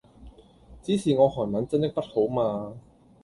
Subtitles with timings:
[0.81, 2.73] 只是我韓文真的不好嘛